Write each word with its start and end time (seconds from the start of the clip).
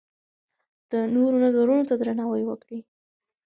د 0.91 0.93
نورو 1.13 1.35
نظرونو 1.45 1.87
ته 1.89 1.93
درناوی 1.97 2.43
وکړئ. 2.45 2.79